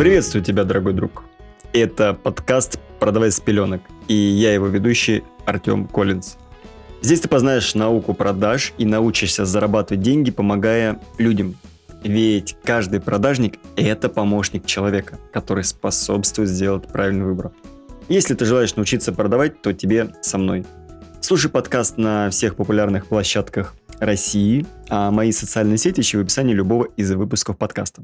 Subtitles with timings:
[0.00, 1.24] Приветствую тебя, дорогой друг.
[1.74, 6.38] Это подкаст «Продавай с пеленок» и я его ведущий Артем Коллинз.
[7.02, 11.54] Здесь ты познаешь науку продаж и научишься зарабатывать деньги, помогая людям.
[12.02, 17.52] Ведь каждый продажник– это помощник человека, который способствует сделать правильный выбор.
[18.08, 20.64] Если ты желаешь научиться продавать, то тебе со мной.
[21.20, 26.86] Слушай подкаст на всех популярных площадках России, а мои социальные сети ищи в описании любого
[26.96, 28.02] из выпусков подкаста.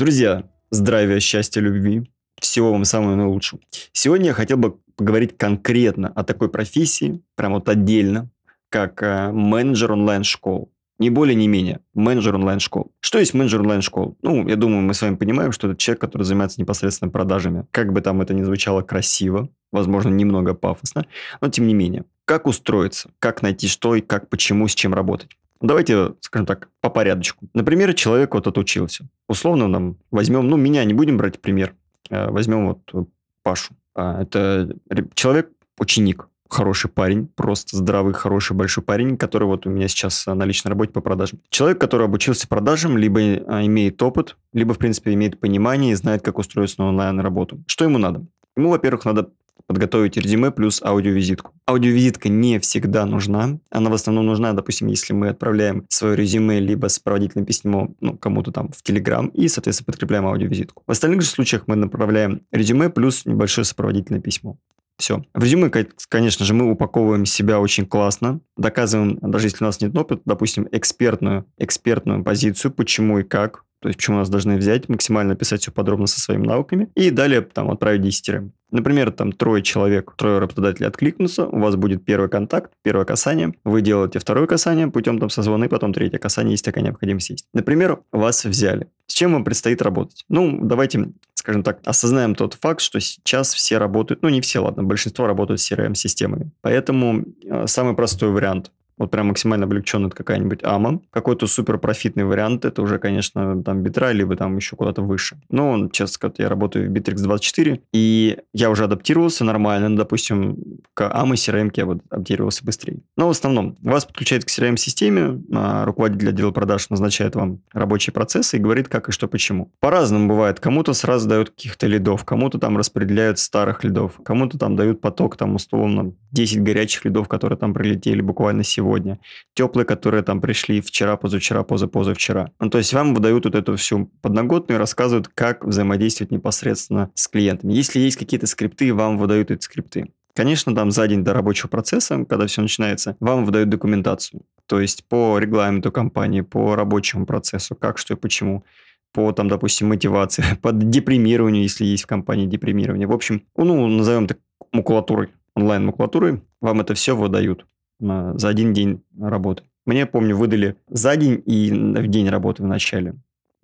[0.00, 2.10] Друзья, здравия, счастья, любви.
[2.40, 3.60] Всего вам самого наилучшего.
[3.92, 8.30] Сегодня я хотел бы поговорить конкретно о такой профессии, прям вот отдельно,
[8.70, 10.72] как э, менеджер онлайн-школ.
[10.98, 11.80] Не более, не менее.
[11.92, 12.90] Менеджер онлайн-школ.
[13.00, 14.16] Что есть менеджер онлайн-школ?
[14.22, 17.66] Ну, я думаю, мы с вами понимаем, что это человек, который занимается непосредственно продажами.
[17.70, 21.04] Как бы там это ни звучало красиво, возможно, немного пафосно,
[21.42, 22.06] но тем не менее.
[22.24, 23.10] Как устроиться?
[23.18, 25.36] Как найти что и как, почему, с чем работать?
[25.60, 27.46] Давайте, скажем так, по порядочку.
[27.54, 29.08] Например, человек вот отучился.
[29.28, 31.74] Условно нам возьмем, ну, меня не будем брать пример,
[32.10, 33.08] а возьмем вот
[33.42, 33.74] Пашу.
[33.94, 34.74] А, это
[35.14, 40.44] человек, ученик, хороший парень, просто здравый, хороший, большой парень, который вот у меня сейчас на
[40.44, 41.40] личной работе по продажам.
[41.48, 46.22] Человек, который обучился продажам, либо а, имеет опыт, либо, в принципе, имеет понимание и знает,
[46.22, 47.62] как устроиться на онлайн-работу.
[47.66, 48.26] Что ему надо?
[48.56, 49.30] Ему, во-первых, надо
[49.66, 51.52] подготовить резюме плюс аудиовизитку.
[51.66, 53.58] Аудиовизитка не всегда нужна.
[53.70, 58.52] Она в основном нужна, допустим, если мы отправляем свое резюме либо сопроводительное письмо ну, кому-то
[58.52, 60.82] там в Телеграм и, соответственно, подкрепляем аудиовизитку.
[60.86, 64.58] В остальных же случаях мы направляем резюме плюс небольшое сопроводительное письмо.
[65.00, 65.24] Все.
[65.32, 65.70] В резюме,
[66.10, 70.68] конечно же, мы упаковываем себя очень классно, доказываем, даже если у нас нет опыта, допустим,
[70.72, 75.72] экспертную, экспертную позицию, почему и как, то есть почему нас должны взять, максимально писать все
[75.72, 78.52] подробно со своими навыками, и далее там отправить десятерым.
[78.70, 83.82] Например, там трое человек, трое работодателей откликнутся, у вас будет первый контакт, первое касание, вы
[83.82, 87.46] делаете второе касание путем там созвона, и потом третье касание, есть такая необходимость есть.
[87.52, 88.88] Например, вас взяли.
[89.06, 90.24] С чем вам предстоит работать?
[90.28, 94.84] Ну, давайте, скажем так, осознаем тот факт, что сейчас все работают, ну не все, ладно,
[94.84, 96.50] большинство работают с CRM-системами.
[96.60, 101.00] Поэтому э, самый простой вариант вот прям максимально облегченный, это какая-нибудь АМА.
[101.10, 105.40] Какой-то супер профитный вариант, это уже, конечно, там битра, либо там еще куда-то выше.
[105.48, 110.58] Но, честно сказать, я работаю в Bittrex 24, и я уже адаптировался нормально, ну, допустим,
[110.92, 113.00] к АМА CRM я вот адаптировался быстрее.
[113.16, 118.58] Но в основном вас подключают к CRM-системе, а руководитель отдела продаж назначает вам рабочие процессы
[118.58, 119.72] и говорит, как и что, почему.
[119.80, 120.60] По-разному бывает.
[120.60, 125.54] Кому-то сразу дают каких-то лидов, кому-то там распределяют старых лидов, кому-то там дают поток, там,
[125.54, 129.20] условно, 10 горячих лидов, которые там прилетели буквально сегодня сегодня,
[129.54, 132.52] теплые, которые там пришли вчера, позавчера, позапозавчера.
[132.58, 137.28] Ну, то есть вам выдают вот эту всю подноготную и рассказывают, как взаимодействовать непосредственно с
[137.28, 137.72] клиентами.
[137.72, 140.12] Если есть какие-то скрипты, вам выдают эти скрипты.
[140.34, 144.42] Конечно, там за день до рабочего процесса, когда все начинается, вам выдают документацию.
[144.66, 148.64] То есть по регламенту компании, по рабочему процессу, как, что и почему
[149.12, 153.08] по, там, допустим, мотивации, по депримированию, если есть в компании депримирование.
[153.08, 154.38] В общем, ну, назовем так
[154.72, 157.66] макулатурой, онлайн-макулатурой, вам это все выдают
[158.00, 159.62] за один день работы.
[159.86, 163.14] Мне, помню, выдали за день и в день работы в начале.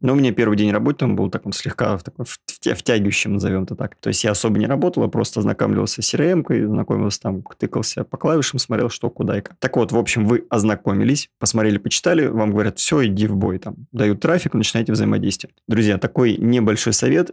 [0.00, 3.74] Но у меня первый день работы он был таком слегка в таком втягивающим, назовем это
[3.76, 3.96] так.
[3.96, 8.18] То есть я особо не работал, я просто ознакомливался с CRM, знакомился там, тыкался по
[8.18, 9.56] клавишам, смотрел, что, куда и как.
[9.58, 13.86] Так вот, в общем, вы ознакомились, посмотрели, почитали, вам говорят, все, иди в бой, там,
[13.92, 15.56] дают трафик, начинаете взаимодействовать.
[15.66, 17.30] Друзья, такой небольшой совет.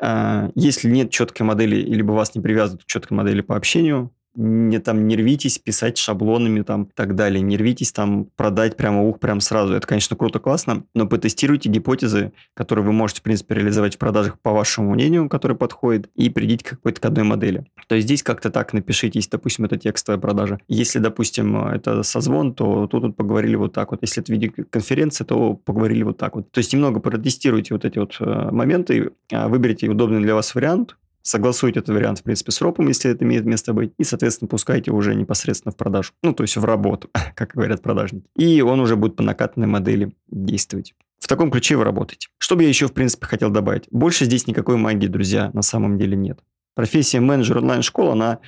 [0.00, 4.78] А, если нет четкой модели, либо вас не привязывают к четкой модели по общению, не
[4.78, 9.18] там не рвитесь писать шаблонами там и так далее, не рвитесь там продать прямо ух
[9.18, 9.74] прям сразу.
[9.74, 14.38] Это, конечно, круто, классно, но потестируйте гипотезы, которые вы можете, в принципе, реализовать в продажах
[14.40, 17.66] по вашему мнению, который подходит, и придите к какой-то к одной модели.
[17.88, 20.58] То есть здесь как-то так напишите, если, допустим, это текстовая продажа.
[20.68, 24.00] Если, допустим, это созвон, то тут вот поговорили вот так вот.
[24.02, 26.50] Если это видеоконференция, то поговорили вот так вот.
[26.50, 30.96] То есть немного протестируйте вот эти вот э, моменты, а, выберите удобный для вас вариант,
[31.26, 34.92] согласуйте этот вариант, в принципе, с ропом, если это имеет место быть, и, соответственно, пускайте
[34.92, 36.12] уже непосредственно в продажу.
[36.22, 38.26] Ну, то есть в работу, как говорят продажники.
[38.36, 40.94] И он уже будет по накатанной модели действовать.
[41.18, 42.28] В таком ключе вы работаете.
[42.38, 43.88] Что бы я еще, в принципе, хотел добавить?
[43.90, 46.38] Больше здесь никакой магии, друзья, на самом деле нет.
[46.74, 48.38] Профессия менеджер онлайн-школ, она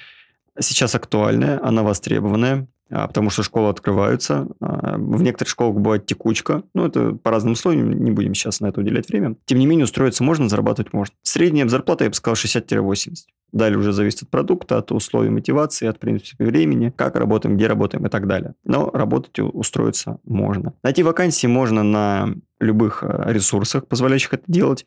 [0.60, 2.68] сейчас актуальная, она востребованная.
[2.90, 4.48] А, потому что школы открываются.
[4.60, 6.62] А, в некоторых школах бывает текучка.
[6.74, 9.36] Ну, это по разным условиям, не будем сейчас на это уделять время.
[9.44, 11.14] Тем не менее, устроиться можно, зарабатывать можно.
[11.22, 13.14] Средняя зарплата, я бы сказал, 60-80.
[13.52, 18.06] Далее уже зависит от продукта, от условий мотивации, от, принципа, времени, как работаем, где работаем
[18.06, 18.54] и так далее.
[18.64, 20.74] Но работать устроиться можно.
[20.82, 24.86] Найти вакансии можно на любых а, ресурсах, позволяющих это делать.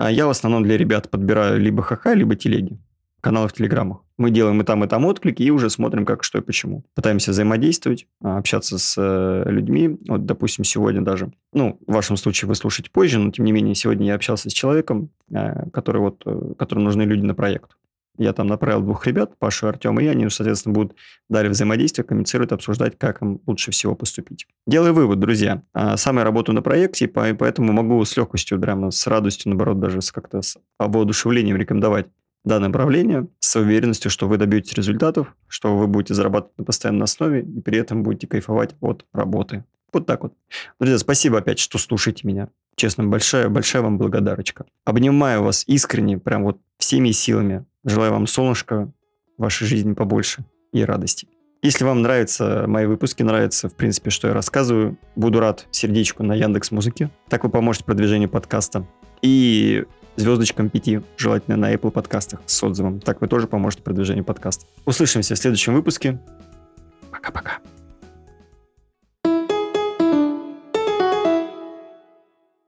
[0.00, 2.78] Я в основном для ребят подбираю либо ХХ, либо телеги.
[3.20, 3.98] Каналы в Телеграмах.
[4.16, 6.84] Мы делаем и там, и там отклики, и уже смотрим, как, что и почему.
[6.94, 9.96] Пытаемся взаимодействовать, а, общаться с э, людьми.
[10.08, 13.74] Вот, допустим, сегодня даже, ну, в вашем случае вы слушаете позже, но, тем не менее,
[13.74, 17.76] сегодня я общался с человеком, э, который вот, э, которому нужны люди на проект.
[18.18, 20.96] Я там направил двух ребят, Пашу и Артема, и они, соответственно, будут
[21.28, 24.48] далее взаимодействовать, коммуницировать, обсуждать, как им лучше всего поступить.
[24.66, 25.62] Делаю вывод, друзья.
[25.72, 30.00] А, сам я работаю на проекте, поэтому могу с легкостью, прямо с радостью, наоборот, даже
[30.12, 32.06] как-то с воодушевлением рекомендовать
[32.44, 37.42] данное направление с уверенностью, что вы добьетесь результатов, что вы будете зарабатывать на постоянной основе
[37.42, 39.64] и при этом будете кайфовать от работы.
[39.92, 40.34] Вот так вот.
[40.78, 42.48] Друзья, спасибо опять, что слушаете меня.
[42.76, 44.66] Честно, большая, большая вам благодарочка.
[44.84, 47.64] Обнимаю вас искренне, прям вот всеми силами.
[47.84, 48.92] Желаю вам солнышка
[49.36, 51.26] в вашей жизни побольше и радости.
[51.60, 56.34] Если вам нравятся мои выпуски, нравится, в принципе, что я рассказываю, буду рад сердечку на
[56.34, 57.10] Яндекс Музыке.
[57.28, 58.86] Так вы поможете продвижению подкаста.
[59.22, 59.84] И
[60.18, 63.00] звездочкам 5, желательно на Apple подкастах с отзывом.
[63.00, 64.66] Так вы тоже поможете продвижению подкаста.
[64.84, 66.18] Услышимся в следующем выпуске.
[67.10, 67.58] Пока-пока.